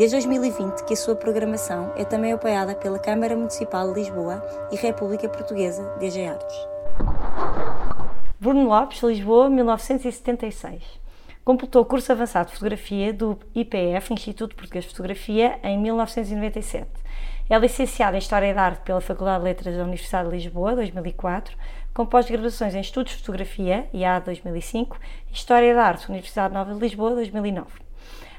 [0.00, 4.42] Desde 2020 que a sua programação é também apoiada pela Câmara Municipal de Lisboa
[4.72, 6.56] e República Portuguesa DG Artes.
[8.40, 10.82] Bruno Lopes, Lisboa, 1976.
[11.44, 16.88] Completou o curso avançado de fotografia do IPF, Instituto Português de Fotografia, em 1997.
[17.50, 21.54] É licenciado em História da Arte pela Faculdade de Letras da Universidade de Lisboa, 2004,
[21.92, 24.98] com pós-graduações em Estudos de Fotografia, IA 2005,
[25.30, 27.89] e História da Arte, Universidade Nova de Lisboa, 2009.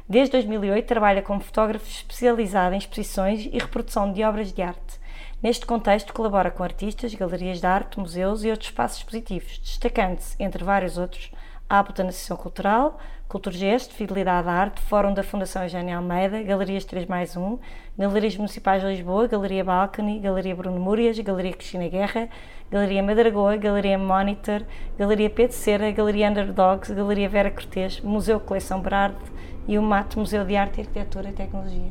[0.07, 4.99] Desde 2008 trabalha como fotógrafo especializado em exposições e reprodução de obras de arte.
[5.41, 10.63] Neste contexto, colabora com artistas, galerias de arte, museus e outros espaços expositivos, destacando-se, entre
[10.63, 11.31] vários outros,
[11.67, 17.05] a Appleton Associação Cultural, Culturgesto, Fidelidade à Arte, Fórum da Fundação Eugênia Almeida, Galerias 3
[17.05, 17.57] mais 1,
[17.97, 22.27] Galerias Municipais de Lisboa, Galeria Balcony, Galeria Bruno Múrias, Galeria Cristina Guerra,
[22.69, 24.63] Galeria Madragoa, Galeria Monitor,
[24.97, 29.23] Galeria Pedro Cera, Galeria Underdogs, Galeria Vera Cortês, Museu Coleção Berardo,
[29.67, 31.89] e o MAT Museu de Arte, Arquitetura e Tecnologia.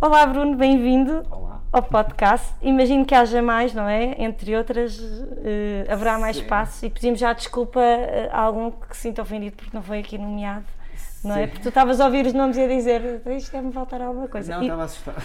[0.00, 1.24] Olá Bruno, bem-vindo
[1.72, 2.54] ao podcast.
[2.62, 4.14] Imagino que haja mais, não é?
[4.22, 6.42] Entre outras, uh, haverá mais Sim.
[6.42, 7.80] espaços e pedimos já desculpa
[8.30, 10.64] a algum que se sinta ofendido porque não foi aqui nomeado.
[11.24, 11.48] Não é?
[11.48, 14.54] Porque tu estavas a ouvir os nomes e a dizer isto deve-me faltar alguma coisa.
[14.54, 15.22] Não, estava assustado.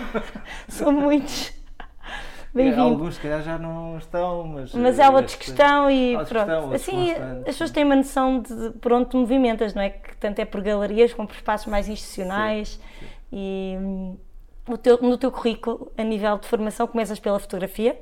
[0.68, 1.61] São muitos.
[2.54, 2.82] Bem-vindo.
[2.82, 4.74] Alguns, se calhar, já não estão, mas.
[4.74, 6.28] Mas há outra questão e pronto.
[6.28, 9.90] Questão, assim, as pessoas têm uma noção de por onde te movimentas, não é?
[9.90, 12.68] Que tanto é por galerias como por espaços mais institucionais.
[12.68, 13.06] Sim, sim.
[13.32, 14.16] E hum,
[14.68, 17.98] o teu, no teu currículo, a nível de formação, começas pela fotografia,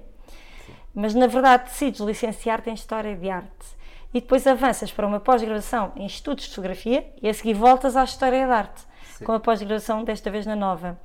[0.67, 0.73] sim.
[0.93, 3.81] mas na verdade decides licenciar-te em História de Arte.
[4.13, 8.03] E depois avanças para uma pós-graduação em Estudos de Fotografia e a seguir voltas à
[8.03, 8.83] História de Arte,
[9.25, 10.99] com a pós-graduação desta vez na Nova.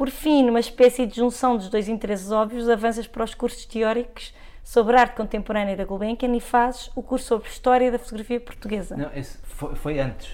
[0.00, 4.32] Por fim, numa espécie de junção dos dois interesses óbvios, avanças para os cursos teóricos
[4.64, 8.96] sobre arte contemporânea da Gulbenkian e fazes o curso sobre História da Fotografia Portuguesa.
[8.96, 10.28] Não, esse foi, foi antes.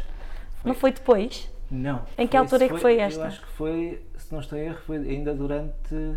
[0.62, 0.68] Foi.
[0.68, 1.50] Não foi depois?
[1.68, 2.04] Não.
[2.16, 3.22] Em que altura é que foi esta?
[3.22, 6.16] Eu acho que foi, se não estou em erro, foi ainda durante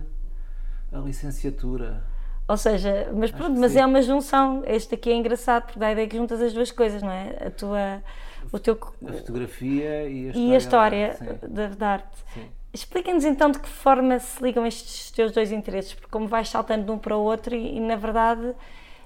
[0.91, 2.03] a licenciatura.
[2.47, 3.79] Ou seja, mas pronto, mas sim.
[3.79, 4.61] é uma junção.
[4.67, 7.47] Este aqui é engraçado, porque dá a ideia que juntas as duas coisas, não é?
[7.47, 8.03] A tua.
[8.51, 8.77] O teu,
[9.07, 11.17] a fotografia e a história, e a história
[11.49, 12.17] da, da arte.
[12.31, 12.58] Sim.
[12.73, 16.85] Explica-nos então de que forma se ligam estes teus dois interesses, porque como vais saltando
[16.85, 18.53] de um para o outro e, e na verdade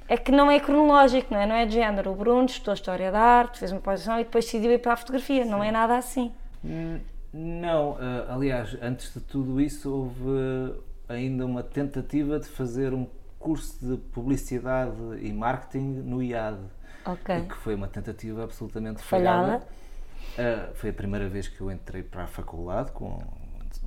[0.08, 1.46] é que não é cronológico, não é?
[1.46, 2.12] Não é de género.
[2.12, 4.98] O Bruno estudou História da Arte, fez uma posição e depois decidiu ir para a
[4.98, 5.44] fotografia.
[5.44, 5.50] Sim.
[5.50, 6.32] Não é nada assim.
[7.34, 7.98] Não, uh,
[8.30, 10.76] aliás, antes de tudo isso houve
[11.08, 13.08] ainda uma tentativa de fazer um
[13.40, 16.60] curso de publicidade e marketing no IAD.
[17.06, 17.42] Ok.
[17.48, 19.66] Que foi uma tentativa absolutamente falhada.
[20.38, 20.72] falhada.
[20.72, 23.22] Uh, foi a primeira vez que eu entrei para a faculdade com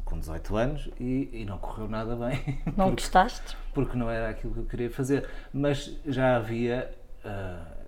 [0.04, 2.60] com 18 anos e, e, não correu nada bem.
[2.76, 3.56] Não porque, gostaste?
[3.74, 5.28] Porque não era aquilo que eu queria fazer.
[5.52, 7.84] Mas já havia, uh,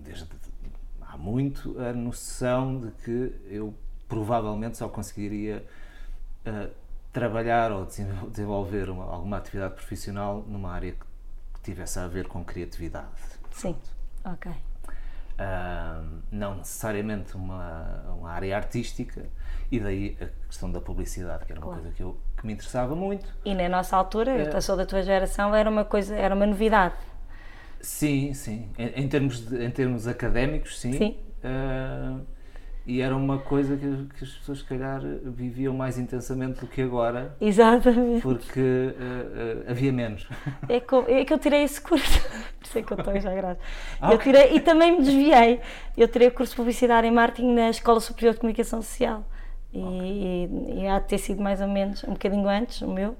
[0.00, 0.26] desde
[1.00, 3.74] há muito, a noção de que eu
[4.08, 5.64] provavelmente só conseguiria
[6.46, 6.70] uh,
[7.12, 11.12] trabalhar ou desenvolver uma, alguma atividade profissional numa área que,
[11.62, 13.06] tivesse a ver com criatividade.
[13.52, 13.76] Sim,
[14.24, 14.50] ok.
[15.42, 19.24] Uh, não necessariamente uma, uma área artística,
[19.70, 21.82] e daí a questão da publicidade, que era uma claro.
[21.82, 23.26] coisa que, eu, que me interessava muito.
[23.44, 26.94] E na nossa altura, eu sou da tua geração, era uma coisa, era uma novidade.
[27.80, 28.70] Sim, sim.
[28.78, 30.92] Em, em termos, de, em termos académicos, sim.
[30.92, 31.16] Sim.
[31.42, 32.20] Uh,
[32.84, 36.82] e era uma coisa que, que, as pessoas, se calhar, viviam mais intensamente do que
[36.82, 37.36] agora.
[37.40, 38.22] Exatamente.
[38.22, 40.28] Porque uh, uh, havia menos.
[40.68, 42.20] É que, eu, é que eu tirei esse curso.
[42.58, 43.60] Por isso é que eu estou já grave.
[44.00, 45.60] Ah, eu tirei, e também me desviei.
[45.96, 49.24] Eu tirei o curso de Publicidade e Marketing na Escola Superior de Comunicação Social.
[49.72, 50.82] E, okay.
[50.82, 53.16] e, há de ter sido mais ou menos um bocadinho antes o meu.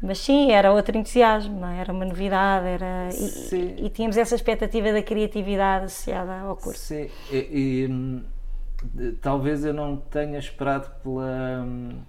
[0.00, 1.68] Mas sim, era outro entusiasmo, não?
[1.68, 1.80] É?
[1.80, 6.78] era uma novidade, era, e, e, tínhamos essa expectativa da criatividade associada ao curso.
[6.78, 8.22] Sim, e, e hum,
[9.20, 12.00] talvez eu não tenha esperado pela, hum,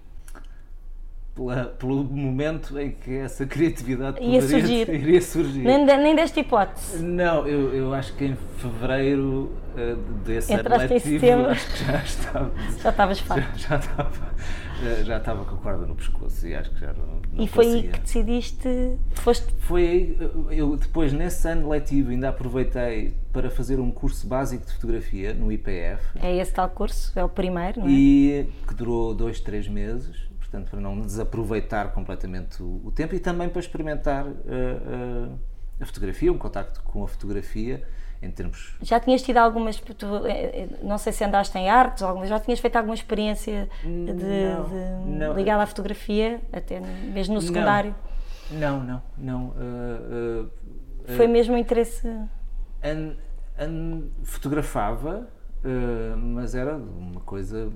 [1.39, 4.89] pela, pelo momento em que essa criatividade ia surgir.
[4.89, 5.61] iria surgir.
[5.61, 7.01] Nem, nem desta hipótese.
[7.01, 9.95] Não, eu, eu acho que em fevereiro uh,
[10.25, 12.51] desse Entraste ano letivo, acho que já estava.
[12.79, 13.59] Já estavas farto.
[13.59, 14.29] Já, já estava.
[14.81, 17.47] Já, já estava com a corda no pescoço e acho que já não, não E
[17.47, 18.97] foi aí que decidiste.
[19.11, 19.53] Foste...
[19.59, 20.17] Foi aí,
[20.51, 25.51] eu depois nesse ano letivo ainda aproveitei para fazer um curso básico de fotografia no
[25.51, 26.17] IPF.
[26.21, 27.91] É esse tal curso, é o primeiro, não é?
[27.91, 33.19] E que durou dois, três meses portanto, para não desaproveitar completamente o, o tempo e
[33.19, 35.39] também para experimentar uh, uh,
[35.79, 37.87] a fotografia, um contacto com a fotografia
[38.21, 38.75] em termos.
[38.81, 40.05] Já tinhas tido algumas, tu,
[40.83, 44.13] não sei se andaste em artes, algumas, já tinhas feito alguma experiência de,
[45.05, 47.95] não, de ligada à fotografia, até mesmo no secundário?
[48.51, 49.47] Não, não, não.
[49.49, 50.49] Uh,
[51.15, 52.05] Foi mesmo um interesse.
[52.83, 53.13] An,
[53.57, 55.29] an, fotografava,
[56.17, 57.71] mas era uma coisa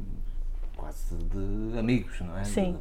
[0.84, 2.44] quase de amigos, não é?
[2.44, 2.78] Sim.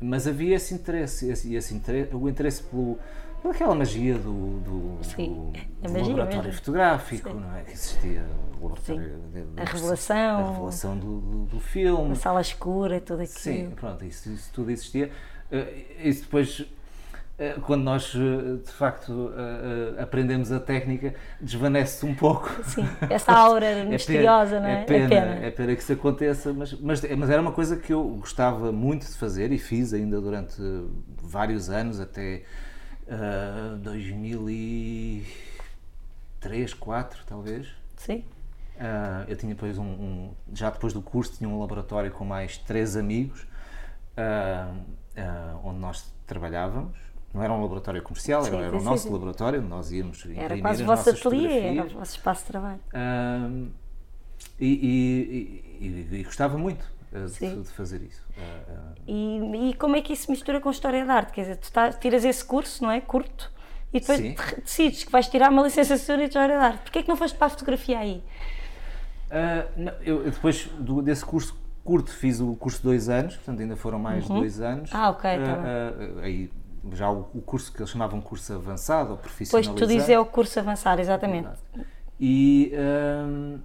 [0.00, 2.98] mas havia esse interesse, esse, esse interesse, o interesse pelo,
[3.40, 6.52] pelaquela magia do, do, Sim, do, do laboratório mesmo.
[6.54, 7.36] fotográfico, Sim.
[7.36, 7.62] não é?
[7.62, 8.26] Que existia
[8.60, 13.00] o laboratório de, de, a revelação, a revelação do, do, do, filme, a sala escura,
[13.00, 13.38] tudo aquilo.
[13.38, 15.10] Sim, pronto, isso, isso tudo existia.
[15.52, 16.66] Uh, isso depois
[17.62, 22.50] quando nós eh, de facto eh, aprendemos a técnica, desvanece-se um pouco.
[22.64, 24.82] Sim, essa aura é misteriosa, não é?
[24.82, 27.76] É pena, é pena, é pena que isso aconteça, mas, mas, mas, era uma coisa
[27.76, 30.60] que eu gostava muito de fazer e fiz ainda durante
[31.22, 32.42] vários anos, até
[33.06, 35.24] uh, 2003,
[36.40, 37.68] 2004 talvez.
[37.96, 38.24] Sim.
[38.76, 42.58] Uh, eu tinha depois um, um, já depois do curso tinha um laboratório com mais
[42.58, 43.42] três amigos
[44.16, 44.84] uh,
[45.64, 47.07] onde nós trabalhávamos
[47.38, 49.12] não era um laboratório comercial, sim, era, era sim, o nosso sim.
[49.12, 52.80] laboratório, nós íamos Era quase o vosso ateliê, era o vosso espaço de trabalho.
[52.92, 53.68] Um,
[54.60, 58.22] e, e, e, e, gostava muito uh, de, de, fazer isso.
[58.36, 61.32] Uh, uh, e, como é que isso mistura com história da arte?
[61.32, 63.00] Quer dizer, tu tá, tiras esse curso, não é?
[63.00, 63.50] Curto,
[63.92, 64.20] e depois
[64.64, 66.82] decides que vais tirar uma licenciatura de história da arte.
[66.82, 68.22] Porquê é que não foste para a fotografia aí?
[69.76, 73.76] Não, eu, depois do, desse curso curto fiz o curso de dois anos, portanto ainda
[73.76, 74.40] foram mais uhum.
[74.40, 74.90] dois anos.
[74.92, 76.50] Ah, ok, tá aí
[76.92, 79.78] já o, o, curso que eles chamavam curso avançado ou profissionalizante.
[79.78, 81.48] Pois tu dizes é o curso avançado, exatamente.
[82.20, 83.58] E, um,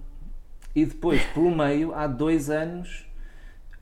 [0.74, 3.06] e depois, pelo meio, há dois anos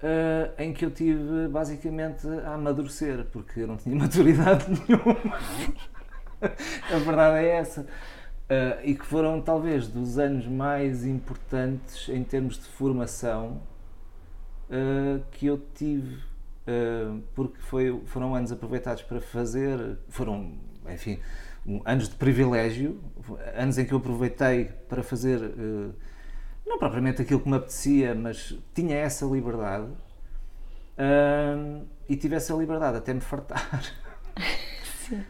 [0.02, 5.38] uh, em que eu tive basicamente a amadurecer, porque eu não tinha maturidade nenhuma.
[6.42, 7.82] a verdade é essa.
[7.82, 13.62] Uh, e que foram talvez dos anos mais importantes em termos de formação
[14.68, 16.31] uh, que eu tive
[17.34, 20.54] porque foi, foram anos aproveitados para fazer, foram,
[20.88, 21.18] enfim,
[21.84, 23.00] anos de privilégio,
[23.56, 25.94] anos em que eu aproveitei para fazer, uh,
[26.66, 29.86] não propriamente aquilo que me apetecia, mas tinha essa liberdade
[30.96, 33.82] uh, e tive essa liberdade até me fartar.
[35.08, 35.24] Sim.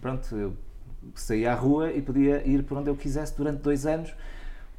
[0.00, 0.56] pronto, eu
[1.14, 4.14] saía à rua e podia ir por onde eu quisesse durante dois anos,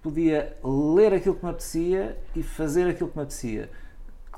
[0.02, 3.70] podia ler aquilo que me apetecia e fazer aquilo que me apetecia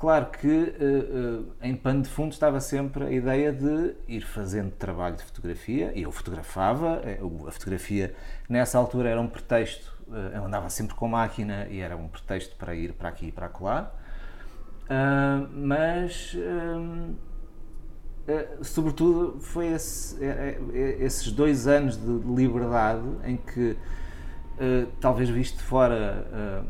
[0.04, 4.70] Claro que uh, uh, em pano de fundo estava sempre a ideia de ir fazendo
[4.72, 7.18] trabalho de fotografia, e eu fotografava, eh,
[7.48, 8.14] a fotografia
[8.46, 12.54] nessa altura era um pretexto, uh, eu andava sempre com máquina e era um pretexto
[12.56, 13.94] para ir para aqui e para lá,
[15.50, 16.36] mas
[18.60, 20.18] sobretudo foi esse,
[21.00, 23.74] esses dois anos de liberdade em que
[25.00, 26.66] talvez visto fora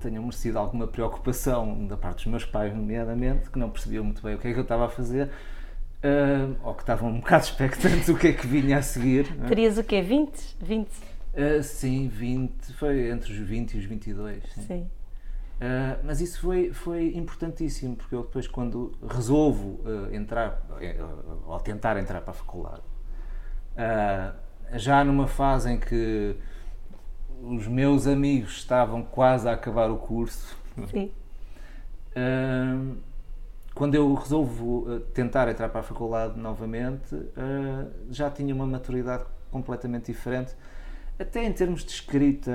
[0.00, 4.34] tenham merecido alguma preocupação da parte dos meus pais, nomeadamente, que não percebiam muito bem
[4.34, 5.30] o que é que eu estava a fazer.
[5.96, 9.26] Uh, ou que estavam um bocado expectantes o que é que vinha a seguir.
[9.42, 9.48] É?
[9.48, 10.02] Terias o quê?
[10.02, 10.56] 20?
[10.60, 10.88] 20?
[10.88, 14.42] Uh, sim, 20, foi entre os 20 e os 22.
[14.54, 14.62] Sim.
[14.62, 14.90] sim.
[15.56, 19.80] Uh, mas isso foi, foi importantíssimo, porque eu depois, quando resolvo
[20.12, 20.62] entrar,
[21.46, 22.82] ou tentar entrar para a faculdade,
[24.74, 26.36] já numa fase em que
[27.42, 30.56] os meus amigos estavam quase a acabar o curso.
[30.90, 31.10] Sim.
[32.16, 32.96] Uh,
[33.74, 39.24] quando eu resolvo uh, tentar entrar para a faculdade novamente, uh, já tinha uma maturidade
[39.50, 40.54] completamente diferente,
[41.18, 42.52] até em termos de escrita,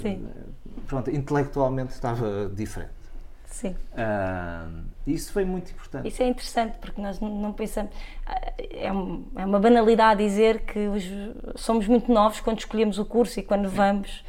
[0.00, 0.26] Sim.
[0.86, 3.01] pronto, intelectualmente estava diferente.
[3.52, 3.76] Sim.
[3.92, 6.08] Uh, isso foi muito importante.
[6.08, 7.92] Isso é interessante porque nós não pensamos.
[8.26, 8.92] É, é
[9.44, 11.04] uma banalidade dizer que os,
[11.60, 14.24] somos muito novos quando escolhemos o curso e quando vamos.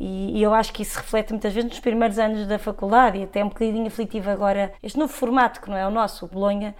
[0.00, 3.22] E, e, eu acho que isso reflete muitas vezes nos primeiros anos da faculdade e
[3.22, 4.72] até um bocadinho aflitivo agora.
[4.82, 6.74] Este novo formato, que não é o nosso, o Bolonha,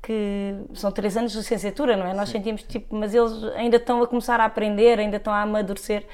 [0.00, 2.14] que são três anos de licenciatura, não é?
[2.14, 6.06] Nós sentimos tipo, mas eles ainda estão a começar a aprender, ainda estão a amadurecer.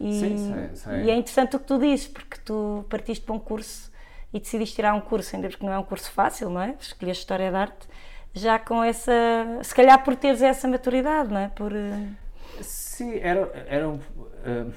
[0.00, 1.04] E, sim, sim, sim.
[1.04, 3.94] e é interessante o que tu dizes, porque tu partiste para um curso
[4.32, 6.76] e decidiste tirar um curso, ainda porque não é um curso fácil, não é?
[6.80, 7.88] Escolheste História da Arte,
[8.34, 9.12] já com essa.
[9.62, 11.48] Se calhar por teres essa maturidade, não é?
[11.48, 12.08] Por, eh,
[12.60, 13.96] Sim, era, era um.
[13.96, 14.72] Uh,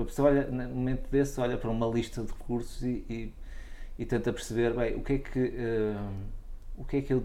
[0.00, 3.34] a pessoa olha, no momento desse, olha para uma lista de cursos e, e,
[3.98, 5.40] e tenta perceber, bem, o que é que.
[5.40, 6.42] Uh,
[6.76, 7.24] o que é que eu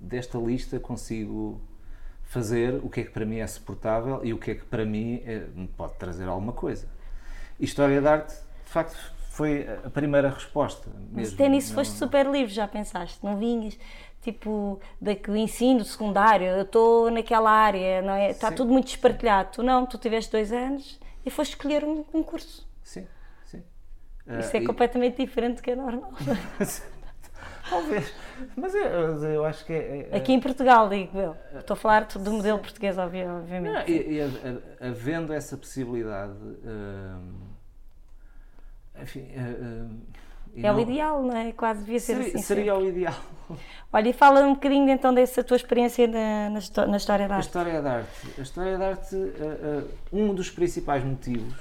[0.00, 1.60] desta lista consigo
[2.24, 4.84] fazer, o que é que para mim é suportável e o que é que para
[4.84, 6.86] mim é, pode trazer alguma coisa.
[7.60, 8.96] História da arte, de facto,
[9.32, 10.90] foi a primeira resposta.
[11.10, 11.34] Mas mesmo.
[11.34, 13.18] até nisso Não- foste super livre, já pensaste?
[13.24, 13.78] Não vinhas,
[14.20, 18.30] tipo, do ensino secundário, eu estou naquela área, não é?
[18.30, 18.56] Está Sim.
[18.56, 19.48] tudo muito espartilhado.
[19.52, 22.68] Tu não, tu tiveste dois anos e foste escolher um, um curso.
[22.82, 23.06] Sim,
[23.46, 23.62] sim.
[24.38, 26.12] Isso Ah, é e- completamente diferente do que é normal.
[27.70, 28.12] Talvez.
[28.54, 30.08] Mas eu, eu acho que é.
[30.10, 31.34] é- Aqui em Portugal, digo eu.
[31.58, 33.90] Estou a falar do modelo português, obvi- Não, obviamente.
[33.90, 34.20] e, e
[34.80, 36.34] havendo essa possibilidade.
[36.64, 37.51] hum,
[39.02, 39.26] enfim.
[39.36, 40.00] hum,
[40.54, 41.50] e É o não- ideal, não é?
[41.52, 42.42] Quase devia ser Seria, assim.
[42.42, 42.86] seria sempre.
[42.86, 43.14] o ideal.
[43.92, 47.34] Olha, e fala um bocadinho então dessa tua experiência na, na, histó- na história da
[47.34, 47.46] A arte.
[47.46, 48.28] história da arte.
[48.38, 49.16] A história da arte,
[50.12, 51.54] um dos principais motivos,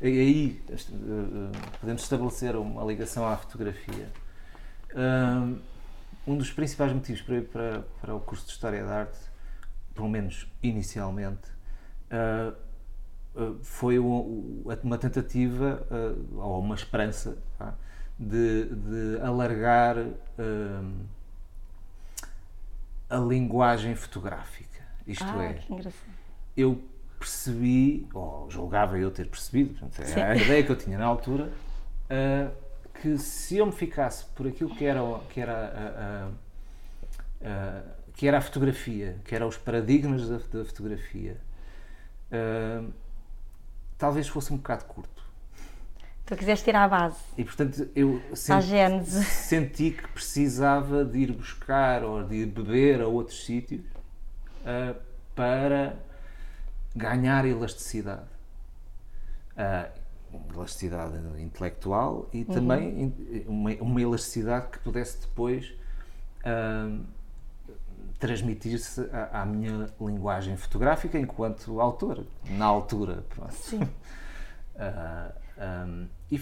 [0.00, 4.08] e aí uh, podemos estabelecer uma ligação à fotografia.
[4.94, 5.58] Um,
[6.36, 9.18] dos principais motivos para ir para, para o curso de História da Arte,
[9.94, 11.48] pelo menos inicialmente,
[13.62, 17.74] foi o- o- uma tentativa, uh, ou uma esperança, vá,
[18.18, 21.04] de, de alargar um,
[23.08, 24.80] a linguagem fotográfica.
[25.06, 25.54] Isto ah, é,
[26.56, 26.80] eu
[27.18, 29.74] percebi, ou julgava eu ter percebido,
[30.20, 31.50] era a ideia que eu tinha na altura,
[33.00, 36.28] que se eu me ficasse por aquilo que era, que era,
[37.42, 37.82] a, a- a-
[38.14, 41.36] que era a fotografia, que eram os paradigmas da, da fotografia,
[44.00, 45.20] talvez fosse um bocado curto.
[46.26, 48.66] Tu quiseste ir à base, E portanto eu senti,
[49.20, 53.82] senti que precisava de ir buscar ou de ir beber a outros sítios
[54.64, 54.94] ah,
[55.34, 55.96] para
[56.94, 58.26] ganhar elasticidade.
[59.56, 59.88] Ah,
[60.54, 65.72] elasticidade intelectual e também in- uma, uma elasticidade que pudesse depois
[66.44, 66.96] ah,
[68.20, 73.24] transmitir-se à, à minha linguagem fotográfica enquanto autor, na altura.
[73.30, 73.54] Pronto.
[73.54, 73.80] Sim.
[74.82, 76.40] Ah, ahm, e,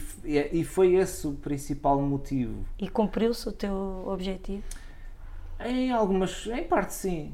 [0.53, 2.65] e foi esse o principal motivo.
[2.79, 4.63] E cumpriu-se o teu objetivo?
[5.59, 7.33] Em algumas, em parte sim.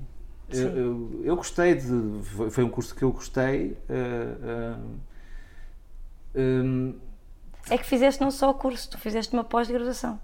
[0.48, 0.78] Eu, Sim.
[0.78, 2.22] eu, eu gostei de.
[2.50, 3.76] Foi, um curso que eu gostei.
[3.90, 4.96] ah, ahm,
[6.34, 6.94] ahm,
[7.68, 10.18] É que fizeste não só o curso, tu fizeste uma pós-graduação.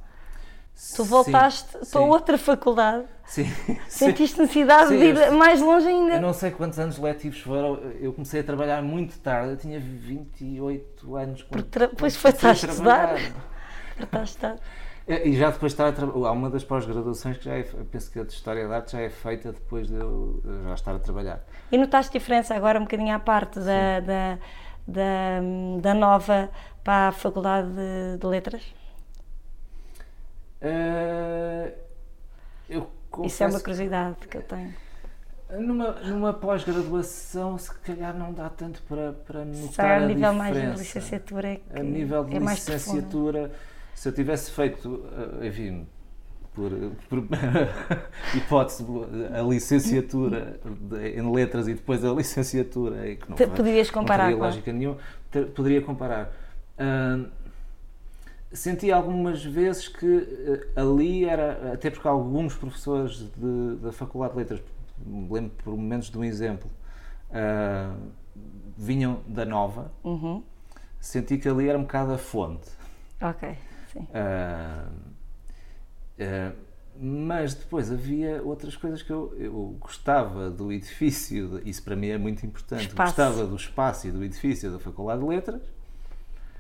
[0.97, 3.77] Tu sim, voltaste sim, para outra faculdade, Sim, sim.
[3.87, 6.15] sentiste necessidade Sim, de ir eu- mais longe ainda.
[6.15, 7.75] Eu não sei quantos anos letivos foram.
[8.01, 9.51] Eu comecei a trabalhar muito tarde.
[9.51, 11.43] Eu tinha 28 anos.
[11.43, 12.31] quando- tra- quando pois foi.
[12.31, 13.17] Estás a estudar.
[15.07, 16.29] É, E já depois estava a trabalhar.
[16.29, 19.01] Há uma das pós-graduações que já é, penso que a de História da Arte já
[19.01, 21.41] é feita depois de eu já estar a trabalhar.
[21.73, 24.39] E notaste diferença agora um bocadinho à parte da, da,
[24.87, 25.41] da,
[25.81, 26.49] da nova
[26.85, 28.63] para a Faculdade de, de Letras?
[32.69, 32.91] Eu
[33.25, 34.73] Isso é uma curiosidade que eu tenho.
[35.59, 40.33] numa, numa pós-graduação se calhar não dá tanto para, para notar Só a a nível
[40.33, 43.51] mais de licenciatura é que A nível de é licenciatura,
[43.95, 45.05] se eu tivesse feito,
[45.43, 45.87] eh, enfim,
[46.55, 46.71] por,
[47.09, 47.25] por
[48.37, 48.85] hipótese,
[49.37, 50.61] a licenciatura
[51.15, 54.53] em letras e depois a licenciatura, e que não, poderias não comparar, teria claro.
[54.55, 54.99] lógica nenhuma,
[55.31, 56.33] te- poderia comparar.
[56.79, 57.27] Ahn,
[58.53, 60.07] senti algumas vezes que
[60.77, 64.63] eh, ali era, até porque alguns professores de- da Faculdade de Letras,
[65.05, 66.69] me lembro por momentos de um exemplo,
[67.33, 67.95] ah,
[68.77, 70.43] vinham da Nova, Uhum.
[70.99, 72.69] senti que ali era um bocado a fonte.
[73.21, 73.57] Ok,
[73.93, 74.07] sim.
[74.13, 74.87] Ah,
[76.19, 76.53] ah,
[77.03, 82.19] mas depois havia outras coisas que eu, eu gostava do edifício, isso para mim é
[82.19, 82.89] muito importante.
[82.89, 83.17] Espaço.
[83.17, 85.63] Gostava do espaço e do edifício da Faculdade de Letras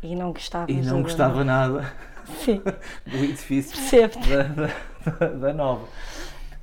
[0.03, 1.93] E não gostavas e não gostava nada
[2.45, 2.63] Sim,
[3.07, 3.77] do edifício
[4.29, 4.43] da,
[5.19, 5.87] da, da Nova.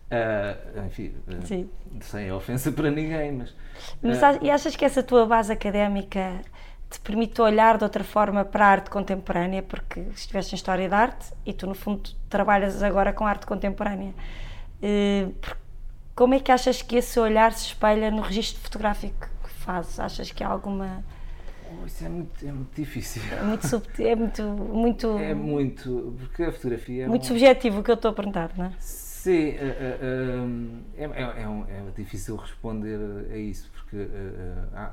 [0.10, 1.70] Ah, enfim, ah, Sim.
[2.02, 3.54] sem ofensa para ninguém, mas.
[4.02, 6.40] Mas ach- e achas que essa tua base académica
[6.90, 9.62] te permite olhar de outra forma para a arte contemporânea?
[9.62, 14.14] Porque estiveste em História da Arte e tu, no fundo, trabalhas agora com arte contemporânea.
[15.42, 15.58] Por-
[16.16, 20.00] Como é que achas que esse olhar se espelha no registro fotográfico que fazes?
[20.00, 21.04] Achas que há alguma.
[21.82, 23.22] Oh, isso é muito, é muito difícil.
[23.32, 26.16] É muito, subtil, é muito, muito, É muito.
[26.20, 28.72] Porque a fotografia é muito um- subjetivo o que eu estou a perguntar, não é?
[28.80, 29.98] Sim, eh, eh,
[30.98, 33.00] eh, é, é, é, um- é difícil responder
[33.32, 34.08] a isso, porque.
[34.74, 34.92] há-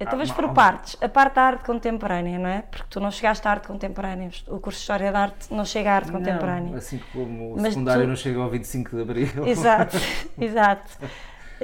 [0.00, 0.96] Então vamos por partes.
[1.00, 2.62] A parte da arte contemporânea, não é?
[2.62, 4.30] Porque tu não chegaste à arte contemporânea.
[4.48, 6.76] O curso de História da Arte não chega à arte Não, contemporânea.
[6.76, 9.46] assim como o Mas secundário tu- não chega ao 25 de Abril.
[9.46, 9.96] Exato,
[10.40, 10.90] exato.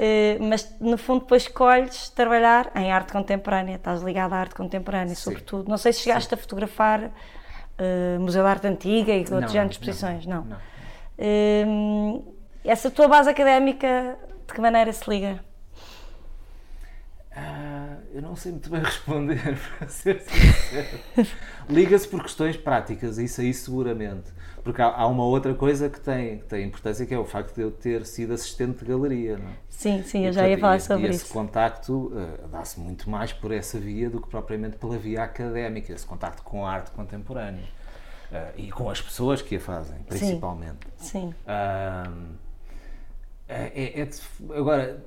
[0.00, 5.14] Eh, mas no fundo depois escolhes trabalhar em arte contemporânea, estás ligado à arte contemporânea,
[5.14, 5.23] Sim.
[5.23, 5.69] sobretudo.
[5.69, 7.11] Não sei se chegaste a fotografar
[7.78, 10.45] eh, Museu de Arte Antiga e outros Não, géneros de não, exposições, não.
[10.45, 10.59] não.
[11.19, 11.67] Eh,
[12.64, 15.40] essa tua base académica, de que maneira se liga?
[17.35, 21.00] Ah, Eu não sei muito bem responder, para ser sincero.
[21.69, 24.33] Liga-se por questões práticas, isso aí seguramente.
[24.62, 27.55] Porque há, há, uma outra coisa que tem, que tem importância, que é o facto
[27.55, 29.38] de eu ter sido assistente de galeria.
[29.38, 29.53] Não é?
[29.69, 31.25] Sim, sim, eu e, já ia falar sobre e isso.
[31.25, 35.93] esse contacto uh, dá-se muito mais por essa via do que propriamente pela via académica,
[35.93, 37.65] esse contacto com a arte contemporânea.
[38.31, 40.87] Uh, e com as pessoas que a fazem, principalmente.
[40.99, 41.09] Sim.
[41.09, 41.35] sim.
[41.47, 42.49] Uh,
[43.49, 44.09] é, é,
[44.55, 45.03] agora,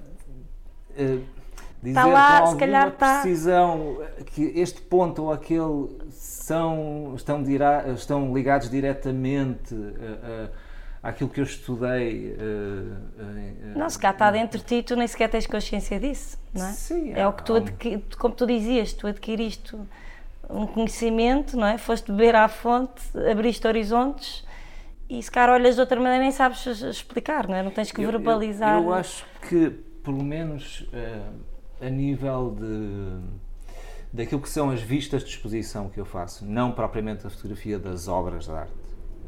[1.81, 3.21] dizer tá lá, com alguma tá.
[3.21, 4.23] precisão tá...
[4.25, 11.39] que este ponto ou aquele são, estão, dira, estão ligados diretamente a, a, àquilo que
[11.39, 12.37] eu estudei.
[12.37, 16.65] A, não, se cá está dentro de ti, tu nem sequer tens consciência disso, não
[16.67, 16.71] é?
[16.71, 17.13] Sim.
[17.13, 19.75] É o que tu, adqui, como tu dizias, tu adquiriste
[20.49, 21.77] um conhecimento, não é?
[21.77, 24.45] Foste beber à fonte, abriste horizontes
[25.09, 27.61] e se calhar olhas de outra maneira nem sabes explicar, não é?
[27.63, 28.77] Não tens que eu, verbalizar.
[28.77, 29.69] Eu, eu, acho que,
[30.03, 31.50] pelo menos uh,
[31.81, 33.41] a nível de
[34.13, 38.07] daquilo que são as vistas de exposição que eu faço, não propriamente a fotografia das
[38.07, 38.73] obras de arte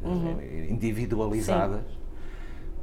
[0.02, 0.38] uhum.
[0.40, 1.84] Eh, individualizadas,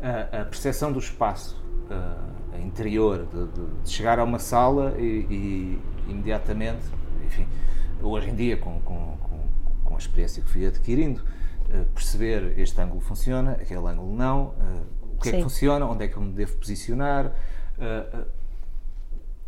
[0.02, 5.80] a, a, percepção do espaço uh, interior, de, de, chegar a uma sala e, e
[6.10, 6.84] imediatamente,
[7.24, 7.48] enfim,
[8.02, 9.40] hoje em dia com, com, com,
[9.86, 14.54] com a experiência que fui adquirindo, uh, perceber este ângulo funciona, aquele ângulo não, uh,
[15.14, 15.36] o que Sim.
[15.36, 17.32] é que funciona, onde é que eu me devo posicionar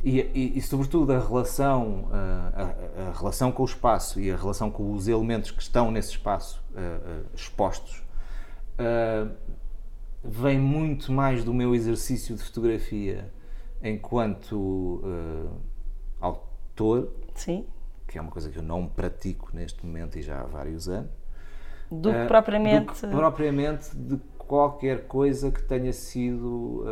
[0.03, 4.69] e, e, e, sobretudo a relação, a, a, relação com o espaço e a relação
[4.69, 8.03] com os elementos que estão nesse espaço uh, uh, expostos
[8.77, 9.31] uh,
[10.21, 13.31] vem muito mais do meu exercício de fotografia
[13.81, 15.01] enquanto
[16.21, 17.65] autor, Sim.
[18.07, 21.11] que é uma coisa que eu não pratico neste momento e já há vários anos,
[21.91, 26.85] do que propriamente, do que propriamente de qualquer coisa que tenha sido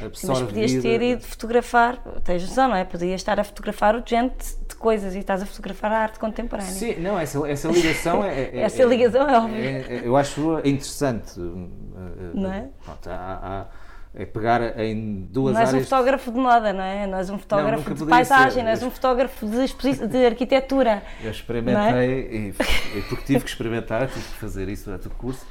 [0.00, 2.84] mas podias ter ido fotografar, tens razão, não é?
[2.84, 6.72] Podias estar a fotografar o gente de coisas e estás a fotografar a arte contemporânea.
[6.72, 9.86] Sim, não, essa, essa ligação é, é Essa ligação é, óbvia.
[9.88, 11.38] É, eu acho interessante.
[11.38, 12.68] Não é?
[12.84, 13.66] Pronto, há, há,
[14.14, 15.82] é pegar em duas não és áreas...
[15.82, 17.06] um fotógrafo de moda, não é?
[17.06, 18.62] Não és um fotógrafo não, de paisagem, ser.
[18.62, 21.02] não és um fotógrafo de, de arquitetura.
[21.22, 22.98] Eu experimentei, é?
[22.98, 25.44] e, porque tive que experimentar, tive que fazer isso durante o curso,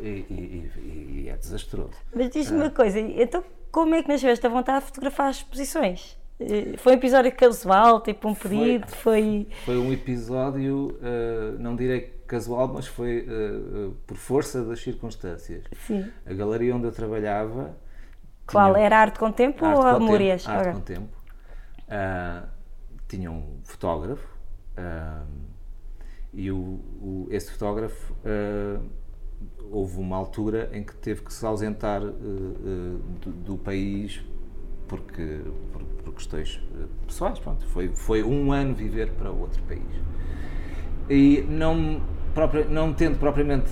[0.00, 1.92] e, e, e é desastroso.
[2.14, 6.18] Mas diz-me uma coisa, então como é que nasceu esta vontade de fotografar as exposições?
[6.40, 8.86] Eh, foi um episódio casual, tipo um pedido?
[8.88, 9.48] Foi, foi...
[9.64, 15.64] foi um episódio, uh, não direi casual, mas foi uh, uh, por força das circunstâncias.
[15.86, 16.10] Sim.
[16.24, 17.76] A galeria onde eu trabalhava.
[18.46, 18.74] Qual?
[18.74, 18.86] Tinha...
[18.86, 20.46] Era Arte com Tempo arte ou Amúrias?
[20.46, 20.72] Arte okay.
[20.72, 21.18] com Tempo.
[23.08, 24.38] tinha um fotógrafo
[26.32, 28.14] e o, o, esse fotógrafo
[29.70, 34.22] houve uma altura em que teve que se ausentar uh, uh, do, do, país
[34.86, 35.40] porque
[35.72, 36.60] por, por questões
[37.06, 39.84] pessoais, pronto, foi foi um ano viver para outro país.
[41.10, 42.00] E não
[42.70, 43.70] não tendo propriamente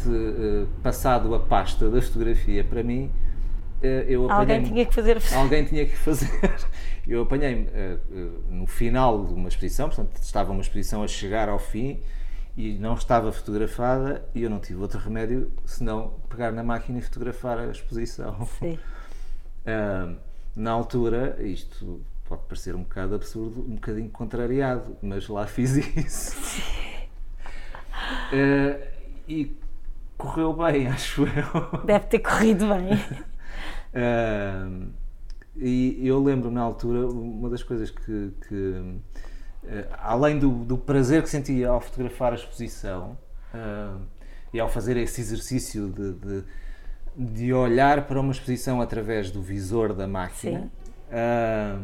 [0.83, 3.13] passado a pasta da fotografia para mim
[3.81, 6.29] eu alguém tinha que fazer alguém tinha que fazer.
[7.07, 7.69] Eu apanhei
[8.51, 12.01] no final de uma exposição portanto estava uma exposição a chegar ao fim
[12.57, 17.03] e não estava fotografada e eu não tive outro remédio senão pegar na máquina e
[17.03, 18.47] fotografar a exposição.
[18.59, 18.79] Sim.
[19.66, 20.16] Uh,
[20.55, 26.62] na altura, isto pode parecer um bocado absurdo, um bocadinho contrariado, mas lá fiz isso.
[28.33, 28.81] Uh,
[29.29, 29.57] e
[30.16, 31.85] correu bem, acho eu.
[31.85, 32.95] Deve ter corrido bem.
[33.92, 34.88] Uh,
[35.57, 39.01] e eu lembro na altura, uma das coisas que, que
[39.99, 43.19] além do, do, prazer que sentia ao fotografar a exposição
[43.55, 44.01] uh,
[44.53, 46.45] e ao fazer esse exercício de, de,
[47.17, 50.71] de, olhar para uma exposição através do visor da máquina,
[51.11, 51.83] uh,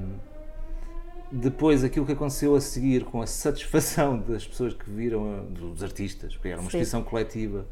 [1.31, 6.35] depois aquilo que aconteceu a seguir com a satisfação das pessoas que viram, dos artistas,
[6.35, 6.79] porque era uma Sim.
[6.79, 7.67] exposição coletiva,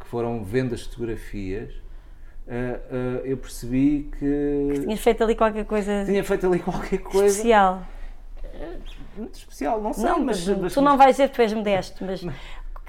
[0.00, 1.72] que foram vendo as fotografias.
[2.46, 7.26] Uh, eu percebi que, que tinhas feito ali qualquer coisa tinha feito ali qualquer coisa
[7.26, 7.86] especial
[9.16, 11.52] muito especial, não sei, não, mas, mas, mas, Tu não vais dizer que tu és
[11.52, 12.34] modesto, mas, mas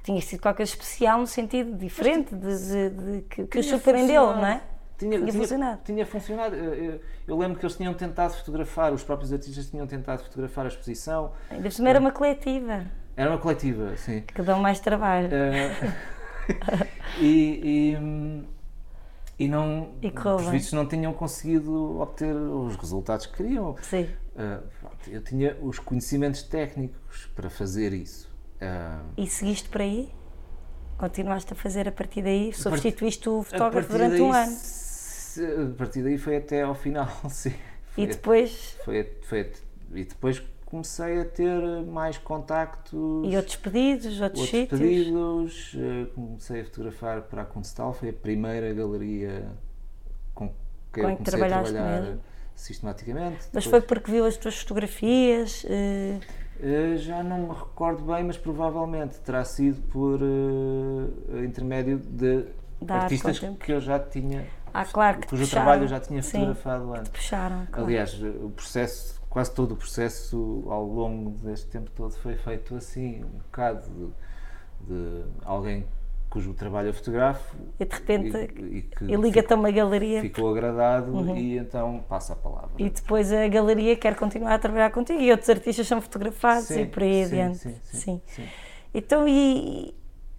[0.03, 4.45] tinha sido qualquer especial no sentido diferente de, de, de que, que os surpreendeu, não
[4.45, 4.61] é?
[4.97, 5.81] Tinha, tinha, funcionado.
[5.83, 6.55] Tinha funcionado.
[6.55, 10.67] Eu, eu, lembro que eles tinham tentado fotografar, os próprios artistas tinham tentado fotografar a
[10.69, 11.33] exposição.
[11.49, 12.85] Ainda por era uma coletiva.
[13.17, 14.21] Era uma coletiva, sim.
[14.21, 15.27] Que dão mais trabalho.
[15.27, 15.93] Uh,
[17.19, 18.45] e, e,
[19.37, 23.75] e, não, e os vistos não tinham conseguido obter os resultados que queriam.
[23.81, 24.07] Sim.
[24.35, 24.63] Uh,
[25.07, 28.33] eu tinha os conhecimentos técnicos para fazer isso.
[28.55, 30.13] Uh, e seguiste por aí?
[30.97, 32.53] Continuaste a fazer a partir daí?
[32.53, 34.55] Substituíste o fotógrafo durante daí, um ano?
[35.73, 37.53] A partir daí foi até ao final, sim.
[37.91, 38.77] Foi, e depois?
[38.85, 39.51] Foi, foi,
[39.93, 40.41] e depois
[40.79, 42.93] comecei a ter mais contactos.
[43.23, 44.79] E outros pedidos, outros, outros sítios?
[44.81, 45.75] pedidos.
[45.77, 49.47] eh, Comecei a fotografar para a Kunstal, foi a primeira galeria
[50.33, 50.49] com
[50.91, 52.21] que Com eu que comecei a trabalhaste trabalhar mesmo.
[52.55, 53.37] sistematicamente.
[53.53, 55.65] Mas Depois- foi porque viu as tuas fotografias?
[55.69, 56.19] eh,
[56.59, 62.45] Eh, já não me recordo bem, mas provavelmente terá sido por eh, intermédio de
[62.81, 65.63] Da artistas que eu já tinha, Ah, claro que cujo puxaram.
[65.65, 67.09] trabalho eu já tinha Sim, fotografado antes.
[67.11, 67.85] puxaram, claro.
[67.87, 73.21] Aliás, o processo, quase todo o processo ao longo deste tempo todo foi feito assim,
[73.25, 74.13] um bocado
[74.81, 75.85] de, de alguém
[76.29, 80.49] cujo trabalho eu fotografo E de repente, e, e e liga-te a uma galeria ficou
[80.49, 82.71] agradado e então passa a palavra.
[82.77, 86.81] e depois a galeria quer continuar a trabalhar contigo e outros artistas são fotografados Sim,
[86.81, 87.59] e por aí sim, adiante.
[87.59, 88.21] sim, sim, Sim.
[88.25, 88.51] sim.
[88.93, 89.93] Então, e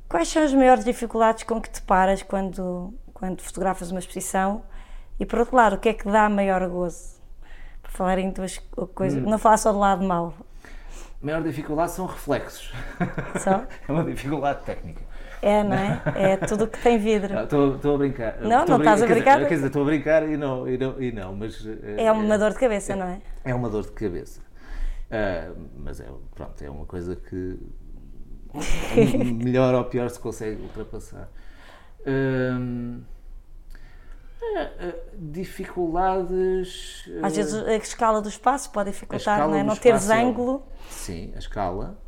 [0.08, 4.64] quais são as maiores dificuldades com que te paras quando, quando fotografas uma exposição?
[5.20, 7.15] E por outro lado, o que é que dá maior gozo?
[7.96, 8.58] Falar em duas
[8.94, 9.30] coisas, Hum.
[9.30, 10.34] não falar só do lado mau,
[11.22, 12.72] A maior dificuldade são reflexos.
[13.42, 13.64] só.
[13.88, 15.00] é uma dificuldade técnica.
[15.40, 16.02] É, não é?
[16.32, 17.34] É tudo que tem vidro.
[17.42, 18.38] Estou a brincar.
[18.40, 19.38] Não, Estou não estás a brincar.
[19.46, 21.66] Quer dizer, estou a brincar e não, e não, e não mas.
[21.66, 23.20] eh, É uma dor de cabeça, não é?
[23.44, 24.40] É uma dor de cabeça.
[25.10, 27.58] Ah, mas é, pronto, é uma coisa que
[29.42, 31.28] melhor ou pior se consegue ultrapassar.
[32.06, 32.98] Ah,
[35.18, 37.04] dificuldades.
[37.22, 39.62] Às ah, vezes a escala do espaço pode dificultar, não é?
[39.62, 40.62] Não teres é ângulo.
[40.90, 41.98] Sim, a escala,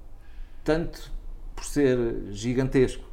[0.65, 1.11] tanto
[1.55, 1.99] por ser
[2.31, 3.05] gigantesco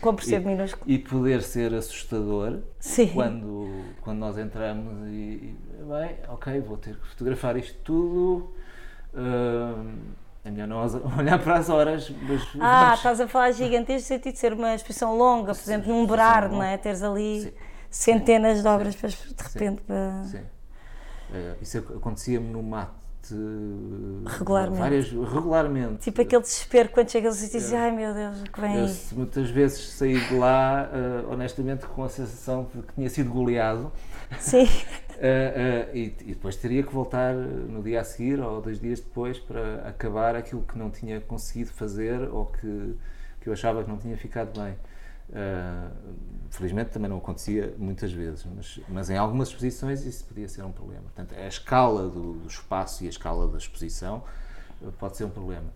[0.00, 0.90] Como por ser e, minúsculo.
[0.90, 3.08] e poder ser assustador Sim.
[3.08, 8.52] quando, quando nós entramos e, e, bem, ok, vou ter que fotografar isto tudo.
[9.14, 9.96] hum,
[10.44, 14.06] é melhor não olhar para as horas, mas Ah, vamos- estás a falar gigantesco no
[14.16, 16.76] sentido de ser uma exposição longa, por exemplo, num Berardo, não é?
[16.76, 17.52] Teres ali Sim.
[17.92, 20.24] Centenas de obras para, de repente para...
[20.24, 20.40] Sim.
[21.32, 22.92] Eh, isso ac- acontecia-me no mate
[24.26, 24.80] Regularmente.
[24.80, 25.98] várias, regularmente.
[26.02, 28.96] Tipo aquele desespero quando chegas e dizes, ai meu Deus, o que vem Eu aí?
[29.12, 33.92] muitas vezes saí de lá, eh, honestamente, com a sensação de que tinha sido goleado.
[34.40, 34.66] Sim,
[35.22, 38.98] Uh, uh, e, e depois teria que voltar no dia a seguir ou dois dias
[38.98, 42.96] depois para acabar aquilo que não tinha conseguido fazer ou que,
[43.40, 44.74] que eu achava que não tinha ficado bem.
[45.32, 45.90] Uh,
[46.50, 50.70] felizmente também não acontecia muitas vezes, mas, mas em algumas exposições isso podia ser um
[50.70, 51.02] problema.
[51.04, 54.22] Portanto, a escala do, do espaço e a escala da exposição
[54.82, 55.72] uh, pode ser um problema.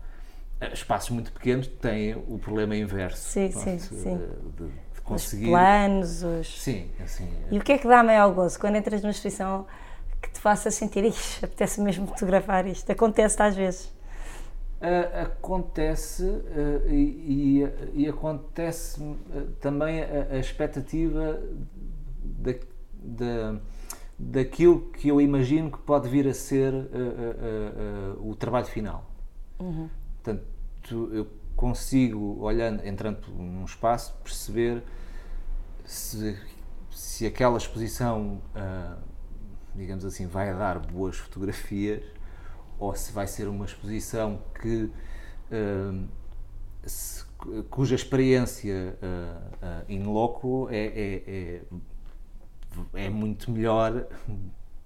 [0.61, 3.29] Uh, Espaços muito pequenos têm o problema inverso.
[3.29, 4.17] Sim, pronto, sim, sim.
[4.17, 5.47] De, de os conseguir.
[5.47, 6.61] planos, os...
[6.61, 7.27] Sim, assim.
[7.49, 9.65] E o que é que dá maior gozo quando entras numa exposição
[10.21, 12.91] que te faça sentir, ixi, apetece mesmo fotografar isto?
[12.91, 13.96] Acontece às vezes.
[14.79, 19.01] Ah, acontece ah, e, e- e acontece
[19.33, 21.41] ah, também a, a expectativa
[22.23, 22.53] da,
[22.93, 23.59] da-
[24.19, 29.03] daquilo que eu imagino que pode vir a ser ah, ah, o trabalho final.
[30.23, 34.83] Portanto, eu consigo, olhando, entrando num espaço, perceber
[35.85, 36.37] se,
[36.91, 38.41] se aquela exposição,
[39.75, 42.01] digamos assim, vai dar boas fotografias
[42.79, 44.89] ou se vai ser uma exposição que
[45.51, 46.03] ah,
[46.85, 47.25] se-
[47.69, 51.23] cuja experiência ah, ah, in loco é, é,
[52.95, 54.07] é, é muito melhor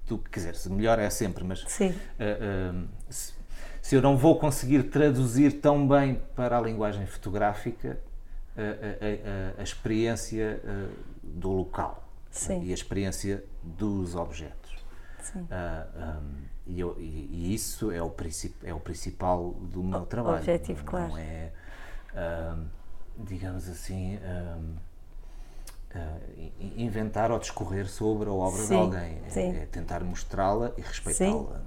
[0.07, 1.89] do que, se melhor é sempre, mas Sim.
[1.89, 3.33] Uh, um, se,
[3.81, 7.97] se eu não vou conseguir traduzir tão bem para a linguagem fotográfica
[8.57, 10.91] uh, a, a- a- a experiência uh,
[11.23, 12.61] do local Sim.
[12.63, 14.71] e a experiência dos objetos.
[15.21, 15.39] Sim.
[15.41, 18.13] Uh, um, e, eu- e- e isso é o,
[18.63, 20.37] é o principal do meu trabalho.
[20.37, 21.09] objetivo, não, claro.
[21.09, 21.51] Não é,
[22.15, 22.65] um,
[23.23, 24.77] digamos assim, uh,
[26.59, 29.21] in- inventar ou discorrer sobre a obra de Sim, alguém.
[29.25, 29.55] É- sim.
[29.57, 31.61] É, tentar mostrá-la e respeitá-la.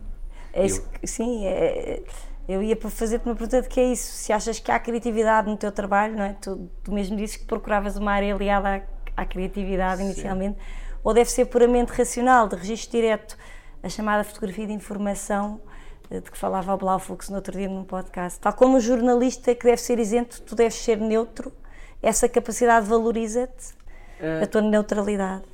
[0.52, 2.02] É isso que- sim, é-
[2.48, 4.12] eu ia fazer-te uma pergunta de que é isso.
[4.12, 6.34] Se achas que há criatividade no teu trabalho, não é?
[6.34, 8.76] Tu, tu mesmo dizes que procuravas uma área aliada
[9.16, 10.58] à, à criatividade inicialmente,
[11.02, 13.36] ou deve ser puramente racional, de registro direto,
[13.84, 15.60] a chamada fotografia de informação,
[16.10, 18.40] eh, de que falava o Blau Fux no outro dia num podcast.
[18.40, 21.52] Tal como o jornalista que deve ser isento, tu deves ser neutro,
[22.02, 23.74] essa capacidade valoriza-te,
[24.42, 25.44] a tua neutralidade.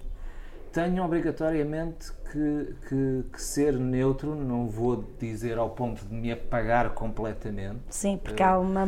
[0.72, 6.90] Tenho obrigatoriamente que, que- que ser neutro, não vou dizer ao ponto de me apagar
[6.90, 7.80] completamente.
[7.88, 8.82] Sim, porque há uma.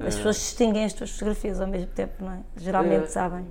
[0.00, 2.40] As pessoas distinguem as tuas fotografias ao mesmo tempo, não é?
[2.56, 3.46] Geralmente sabem.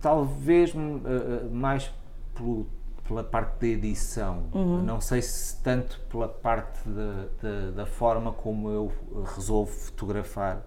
[0.00, 1.92] Talvez uh, uh, mais
[2.34, 2.66] pelo-
[3.06, 4.82] pela parte da edição, Uhum.
[4.82, 8.92] não sei se tanto pela parte da, da- da forma como eu
[9.36, 10.62] resolvo fotografar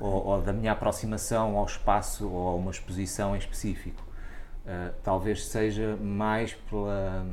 [0.00, 4.02] ou, ou da minha aproximação ao espaço ou a uma exposição em específico.
[4.64, 7.26] Uh, talvez seja mais pela,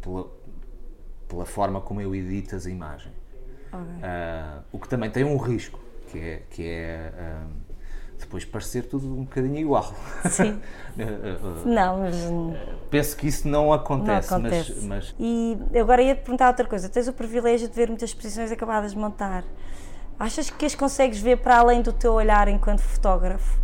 [0.00, 0.26] pela,
[1.28, 3.14] pela forma como eu edito as imagens.
[3.72, 7.12] Uh, o que também tem um risco, que é, que é
[7.46, 7.71] uh,
[8.22, 9.92] depois parecer tudo um bocadinho igual.
[10.30, 10.60] Sim.
[11.64, 12.16] não, mas.
[12.90, 14.72] Penso que isso não acontece, não acontece.
[14.82, 16.88] Mas, mas, E agora ia-te perguntar outra coisa.
[16.88, 19.44] Tens o privilégio de ver muitas exposições acabadas de montar.
[20.18, 23.60] Achas que as consegues ver para além do teu olhar enquanto fotógrafo?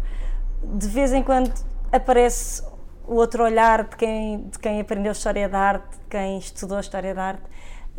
[0.63, 1.53] De vez em quando
[1.93, 2.63] aparece
[3.07, 7.15] o outro olhar de quem, de quem aprendeu História da Arte, de quem estudou História
[7.15, 7.43] da Arte.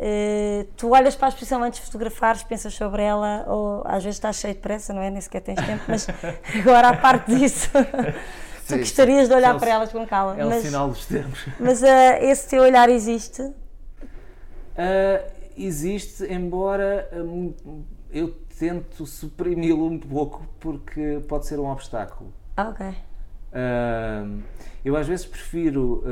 [0.00, 4.16] Uh, tu olhas para a exposição antes de fotografares, pensas sobre ela, ou às vezes
[4.16, 5.10] estás cheio de pressa, não é?
[5.10, 6.06] Nem sequer tens tempo, mas
[6.58, 7.68] agora, à parte disso,
[8.66, 10.40] tu gostarias de olhar é para elas com calma.
[10.40, 11.46] É mas, o sinal dos tempos.
[11.60, 11.86] Mas uh,
[12.22, 13.42] esse teu olhar existe?
[13.42, 13.52] Uh,
[15.54, 17.10] existe, embora
[18.10, 22.32] eu tento suprimi-lo um pouco, porque pode ser um obstáculo.
[22.56, 22.86] Ah, ok.
[24.82, 26.02] eu às vezes prefiro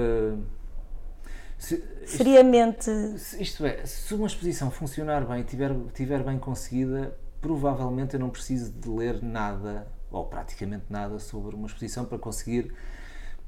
[1.59, 2.91] se, Friamente.
[2.91, 8.21] Isto, isto é, se uma exposição funcionar bem e tiver, tiver bem conseguida, provavelmente eu
[8.21, 12.73] não preciso de ler nada, ou praticamente nada, sobre uma exposição para conseguir,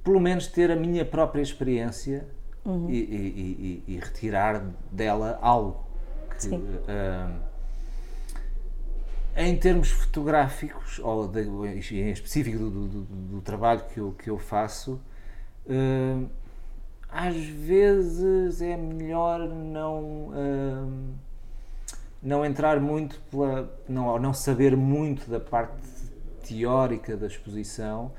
[0.05, 2.27] pelo menos, ter a minha própria experiência
[2.65, 2.91] uhum.
[2.91, 5.83] e, e, e, e, retirar dela algo.
[6.37, 6.57] Que, Sim.
[6.57, 7.51] Uh,
[9.37, 14.29] em termos fotográficos, ou de, em específico do, do, do, do, trabalho que eu, que
[14.29, 15.01] eu faço,
[15.67, 16.29] uh,
[17.13, 21.15] às vezes é melhor não hum,
[22.23, 25.75] não entrar muito pela não não saber muito da parte
[26.47, 28.13] teórica da exposição.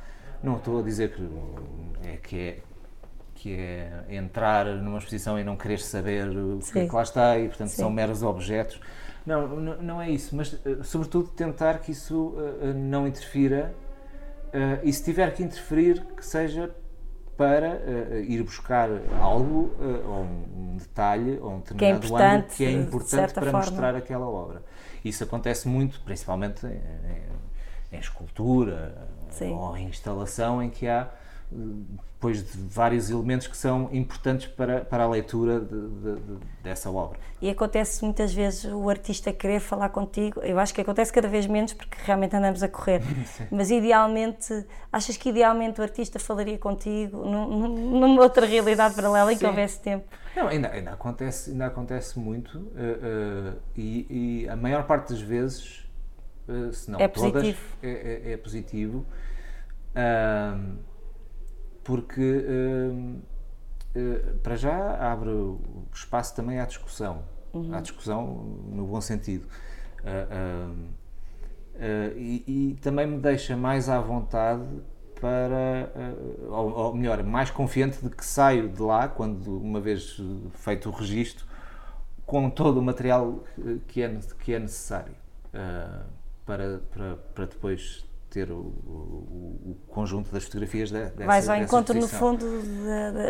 [0.43, 2.59] Não estou a dizer que é que é
[3.35, 7.39] que é entrar numa exposição e não querer saber o que, é que lá está
[7.39, 7.77] e portanto Sim.
[7.77, 8.79] são meros objetos.
[9.25, 13.71] Não, não é isso mas eh, sobretudo tentar que isso uh, não interfira
[14.47, 16.71] uh, e se tiver que interferir que seja
[17.37, 18.89] para uh, ir buscar
[19.19, 23.33] algo, uh, ou um, um, detalhe, ou um determinado que é ângulo que é importante
[23.33, 23.59] para forma.
[23.59, 24.63] mostrar aquela obra.
[25.03, 29.53] Isso acontece muito, principalmente em, em, em escultura Sim.
[29.53, 31.09] ou em instalação, em que há
[31.51, 36.89] depois de vários elementos que são importantes para, para a leitura de, de, de, dessa
[36.89, 37.19] obra.
[37.41, 41.47] E acontece muitas vezes o artista querer falar contigo, eu acho que acontece cada vez
[41.47, 43.01] menos porque realmente andamos a correr,
[43.51, 49.37] mas idealmente, achas que idealmente o artista falaria contigo num, numa outra realidade paralela em
[49.37, 50.05] que houvesse tempo?
[50.35, 55.21] Não, ainda, ainda, acontece, ainda acontece muito uh, uh, e, e, a maior parte das
[55.21, 55.89] vezes,
[56.47, 57.59] uh, se não é todas, positivo.
[57.81, 59.05] É, é, é positivo.
[61.83, 63.21] Porque uh,
[63.99, 65.31] uh, para já abre
[65.93, 67.73] espaço também à discussão, uhum.
[67.73, 68.25] à discussão
[68.69, 69.47] no bom sentido.
[70.03, 71.01] Uh,
[72.15, 74.63] e, e, também me deixa mais à vontade
[75.19, 75.91] para,
[76.49, 80.21] ou, ou, melhor, mais confiante de que saio de lá, quando uma vez
[80.53, 81.43] feito o registro,
[82.23, 83.43] com todo o material
[83.87, 85.13] que é, que é necessário
[86.45, 91.93] para, para, para depois ter o, o, o, conjunto das fotografias dessa Vais ao encontro,
[91.99, 92.45] no fundo,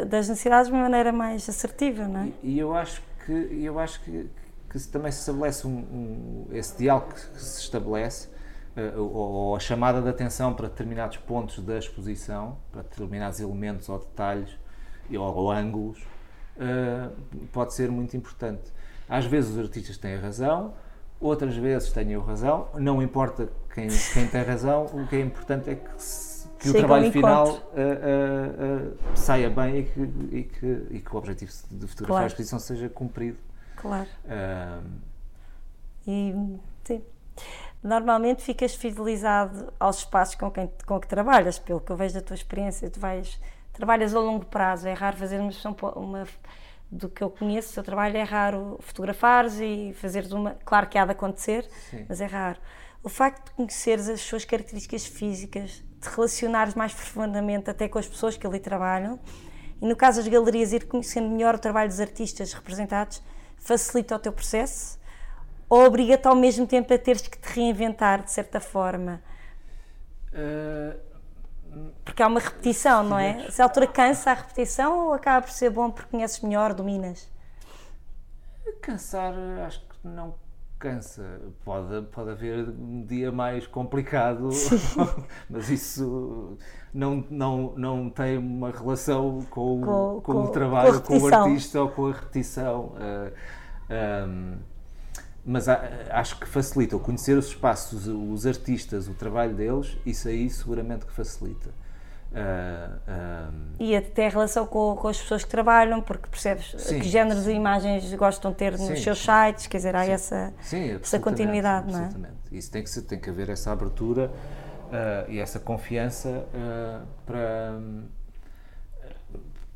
[0.08, 2.32] das necessidades de uma maneira mais assertiva, não é?
[2.44, 4.30] E, e eu acho que, eu acho que,
[4.70, 8.28] que também se estabelece um, um, esse diálogo que se estabelece,
[8.78, 13.90] uh, ou, ou, a chamada de atenção para determinados pontos da exposição, para determinados elementos
[13.90, 14.56] ou detalhes,
[15.12, 16.00] ou, ou ângulos,
[16.58, 17.12] uh,
[17.52, 18.72] pode ser muito importante.
[19.10, 20.76] Às vezes os artistas têm razão,
[21.20, 25.76] outras vezes tenho razão, não importa quem, quem tem razão, o que é importante é
[25.76, 25.90] que,
[26.60, 31.16] que o trabalho final uh, uh, uh, saia bem e que, e, que, e que
[31.16, 32.24] o objetivo de fotografar claro.
[32.24, 33.38] a exposição seja cumprido.
[33.76, 34.08] Claro.
[36.06, 36.36] E,
[36.84, 37.02] sim.
[37.84, 42.22] Normalmente ficas fidelizado aos espaços com, quem, com que trabalhas, pelo que eu vejo da
[42.22, 43.40] tua experiência, tu vais,
[43.74, 45.52] trabalhas a longo prazo, é raro fazer uma,
[45.96, 46.28] uma
[46.92, 50.58] do que eu conheço, o seu trabalho é raro fotografares e fazeres uma.
[50.66, 52.06] Claro que há de acontecer, Sim.
[52.08, 52.60] mas é raro.
[53.04, 58.08] O facto de conheceres as suas características físicas, de relacionares mais profundamente até com as
[58.08, 59.20] pessoas que ali trabalham,
[59.82, 63.22] e no caso das galerias, ir conhecendo melhor o trabalho dos artistas representados,
[63.58, 65.00] facilita o teu processo
[65.70, 69.22] ou obriga-te ao mesmo tempo a teres que te reinventar de certa forma?
[70.34, 71.12] Uh
[72.04, 73.50] porque há uma repetição, não é?
[73.50, 77.30] Se a altura cansa a repetição ou acaba por ser bom porque conheces melhor, dominas?
[78.82, 79.34] Cansar,
[79.66, 80.36] acho que não
[80.82, 81.40] cansa.
[81.64, 84.50] Pode, pode haver um dia mais complicado,
[85.48, 86.58] mas isso
[86.92, 91.82] não, não, não tem uma relação com, com, com, com o trabalho, com, o artista
[91.82, 92.96] ou com a repetição.
[92.96, 93.34] Uh,
[93.90, 94.56] ah, um,
[95.46, 96.98] mas acho que facilita.
[97.00, 101.72] Conhecer os espaços, os artistas, o trabalho deles, isso aí seguramente que facilita.
[102.32, 107.10] Uh, e até a relação com, com, as pessoas que trabalham, porque percebes sim, que
[107.10, 107.52] géneros sim.
[107.52, 110.54] e imagens gostam de ter nos sim, seus sites, quer dizer, há essa,
[111.02, 112.10] essa continuidade, não é?
[112.52, 114.32] Isso tem que, tem que haver essa abertura
[114.88, 117.80] uh, e essa confiança uh, para,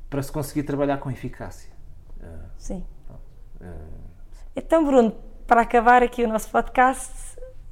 [0.10, 1.70] para se conseguir trabalhar com eficácia.
[2.58, 2.86] sim.
[4.56, 5.14] Então, Bruno,
[5.46, 7.12] para acabar aqui o nosso podcast,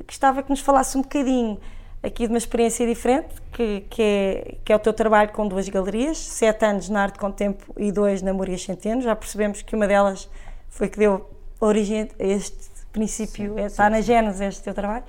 [0.05, 1.57] gostava que nos falasse um bocadinho
[2.03, 5.69] aqui de uma experiência diferente, que, que, é, que é o teu trabalho com duas
[5.69, 9.01] galerias, sete anos na Arte com Tempo e dois na Moria Centeno.
[9.01, 10.29] Já percebemos que uma delas
[10.69, 11.29] foi que deu
[11.61, 12.57] origem a este
[12.91, 15.05] princípio, sim, é, está sim, na gênese este teu trabalho.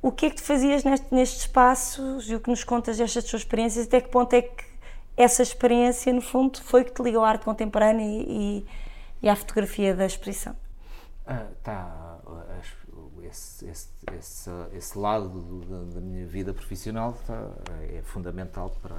[0.00, 3.24] O que é que tu fazias neste, nestes espaços e o que nos contas destas
[3.24, 3.86] tuas experiências?
[3.86, 4.64] Até que ponto é que
[5.16, 8.66] essa experiência, no fundo, foi que te ligou à arte contemporânea e,
[9.22, 10.56] e à fotografia da exposição?
[11.26, 12.18] Ah, tá,
[14.18, 17.50] esse, esse, lado do, da, da, minha vida profissional tá,
[17.82, 18.98] é fundamental para.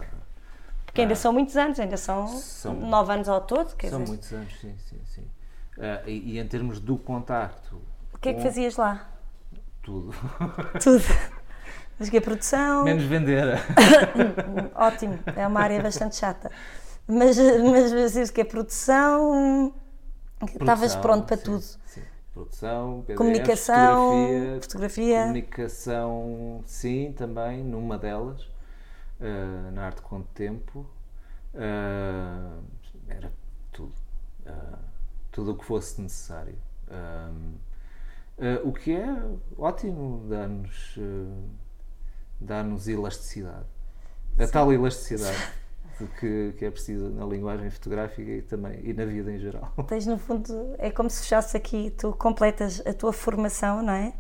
[0.86, 3.76] Porque ainda são muitos anos, ainda são, são nove anos ao todo.
[3.76, 4.12] Quer são dizer.
[4.12, 5.22] muitos anos, sim, sim, sim.
[5.78, 7.82] Uh, e, e, em termos do contacto.
[8.14, 9.10] O que é que fazias lá?
[9.82, 10.14] Tudo.
[10.82, 11.04] Tudo.
[12.00, 12.84] Mas que a produção.
[12.84, 13.60] Menos vender.
[14.76, 16.52] Ótimo, é uma área bastante chata.
[17.08, 19.74] Mas, mas, mas que a produção.
[20.60, 21.44] Estavas pronto para sim.
[21.44, 21.64] tudo
[22.34, 30.80] produção, PDF, comunicação, fotografia, fotografia, comunicação, sim, também, numa delas, uh, na arte com tempo,
[31.54, 32.64] uh,
[33.08, 33.32] era
[33.72, 33.94] tudo,
[34.48, 34.80] uh,
[35.32, 36.58] tudo o que fosse necessário.
[38.66, 39.16] o que é
[39.58, 40.98] ótimo, dá-nos
[42.40, 43.66] dá-nos elasticidade.
[44.38, 44.52] A sim.
[44.52, 45.38] tal elasticidade.
[46.20, 49.72] Que, que é preciso na linguagem fotográfica e também e na vida em geral.
[49.88, 54.14] Tens no fundo, é como se fechasse aqui, tu completas a tua formação, não é?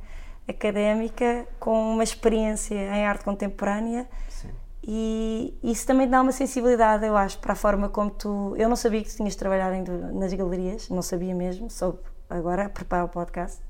[0.48, 4.08] Académica com uma experiência em arte contemporânea.
[4.30, 4.50] Sim.
[4.86, 8.54] E isso também dá uma sensibilidade, eu acho, para a forma como tu.
[8.58, 12.70] Eu não sabia que tu tinhas trabalhado nas galerias, não sabia mesmo, soube agora a
[12.70, 13.62] preparar o podcast.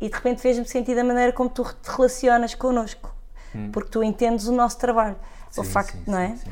[0.00, 3.12] E de repente fez-me sentir da maneira como tu te relacionas connosco,
[3.54, 3.70] hum.
[3.72, 5.16] porque tu entendes o nosso trabalho.
[5.50, 6.36] Sim, o facto, sim, não é?
[6.36, 6.50] Sim,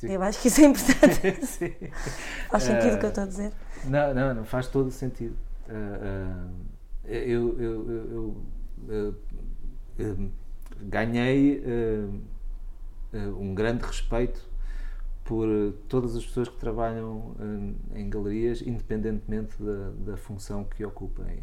[0.00, 0.12] Sim.
[0.12, 1.44] Eu acho que isso é importante.
[1.44, 1.74] Sim.
[2.48, 3.52] Faz sentido o que eu estou a dizer?
[3.84, 5.36] Não, não, não faz todo sentido.
[5.68, 6.50] Uh, uh,
[7.04, 7.90] eu, eu,
[8.88, 9.14] eu,
[9.98, 10.30] eu
[10.80, 11.62] ganhei
[13.38, 14.48] um grande respeito
[15.22, 15.46] por
[15.86, 17.34] todas as pessoas que trabalham
[17.94, 21.42] em galerias, independentemente da, da função que ocupem.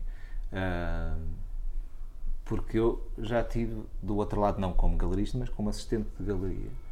[2.43, 6.86] porque eu já tive do outro lado, não como galerista, mas como assistente de galeria.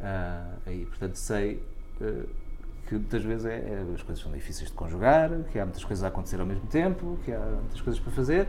[0.00, 1.62] Uh, aí, portanto, sei
[2.00, 2.26] uh,
[2.88, 6.02] que muitas vezes é, é, as coisas são difíceis de conjugar, que há muitas coisas
[6.02, 8.48] a acontecer ao mesmo tempo, que há muitas coisas para fazer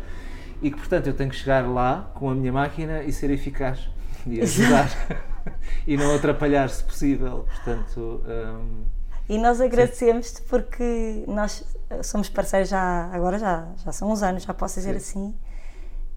[0.62, 3.90] e que, portanto, eu tenho que chegar lá com a minha máquina e ser eficaz
[4.26, 4.90] e ajudar
[5.86, 7.46] e não atrapalhar se possível.
[7.56, 8.24] Portanto.
[8.26, 8.86] Um,
[9.28, 11.64] e nós agradecemos-te porque nós
[12.04, 15.28] somos parceiros já, agora já, já são uns anos, já posso dizer sim.
[15.30, 15.51] assim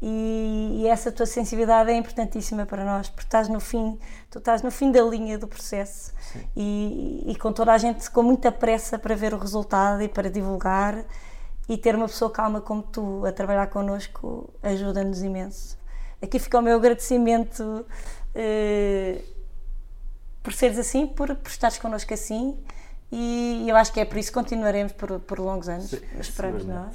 [0.06, 3.98] e, e, essa tua sensibilidade é importantíssima para nós, porque estás no fim,
[4.30, 6.12] tu estás no fim da linha do processo.
[6.54, 10.30] E, e, com toda a gente com muita pressa para ver o resultado e para
[10.30, 11.02] divulgar.
[11.66, 15.78] E ter uma pessoa calma como tu a trabalhar connosco ajuda-nos imenso.
[16.20, 17.86] Aqui fica o meu agradecimento
[18.34, 19.22] eh,
[20.42, 22.58] por seres assim, por, por estares connosco assim.
[23.10, 26.66] E eu acho que é por isso que continuaremos por, por longos anos, Sim, esperamos
[26.66, 26.94] nós.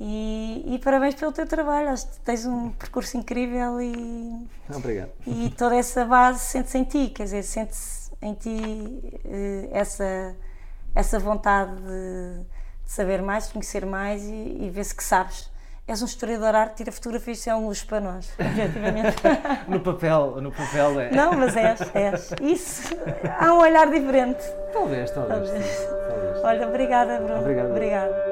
[0.00, 4.46] E, e, parabéns pelo teu trabalho, acho que tens um percurso incrível e.
[4.72, 5.10] Obrigado.
[5.26, 10.36] E toda essa base sente-se em ti, quer dizer, sente-se em ti uh, essa,
[10.94, 12.44] essa vontade de,
[12.84, 15.50] de, saber mais, de conhecer mais e, e ver-se que sabes.
[15.88, 19.16] És um historiador arte, tira fotografias, isso é um luxo para nós, objetivamente.
[19.66, 21.10] no papel, no papel é.
[21.10, 22.34] Não, mas és, és.
[22.40, 22.94] Isso,
[23.36, 24.44] há um olhar diferente.
[24.72, 25.50] Talvez, talvez.
[25.50, 25.88] talvez.
[26.08, 26.44] talvez.
[26.44, 27.40] Olha, obrigada, Bruno.
[27.40, 27.70] Obrigado.
[27.70, 28.27] Obrigada.